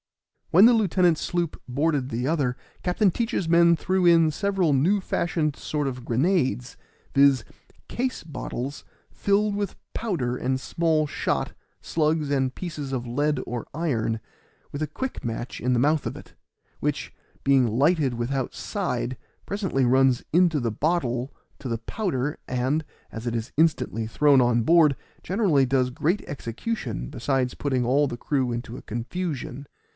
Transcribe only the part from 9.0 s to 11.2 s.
filled with powder and small